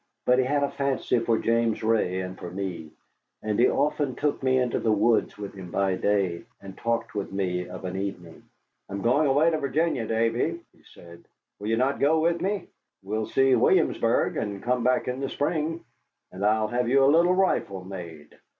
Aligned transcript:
But 0.25 0.39
he 0.39 0.45
had 0.45 0.63
a 0.63 0.71
fancy 0.71 1.19
for 1.19 1.37
James 1.37 1.83
Ray 1.83 2.21
and 2.21 2.35
for 2.35 2.49
me, 2.49 2.89
and 3.43 3.59
he 3.59 3.69
often 3.69 4.15
took 4.15 4.41
me 4.41 4.57
into 4.57 4.79
the 4.79 4.91
woods 4.91 5.37
with 5.37 5.53
him 5.53 5.69
by 5.69 5.93
day, 5.93 6.45
and 6.59 6.75
talked 6.75 7.13
with 7.13 7.31
me 7.31 7.67
of 7.69 7.85
an 7.85 7.95
evening. 7.95 8.41
"I'm 8.89 9.03
going 9.03 9.27
away 9.27 9.51
to 9.51 9.59
Virginia, 9.59 10.07
Davy," 10.07 10.59
he 10.75 10.83
said; 10.95 11.25
"will 11.59 11.67
you 11.67 11.77
not 11.77 11.99
go 11.99 12.19
with 12.19 12.41
me? 12.41 12.65
We'll 13.03 13.27
see 13.27 13.53
Williamsburg, 13.53 14.37
and 14.37 14.63
come 14.63 14.83
back 14.83 15.07
in 15.07 15.19
the 15.19 15.29
spring, 15.29 15.85
and 16.31 16.43
I'll 16.43 16.69
have 16.69 16.89
you 16.89 17.03
a 17.03 17.05
little 17.13 17.35
rifle 17.35 17.85
made." 17.85 18.39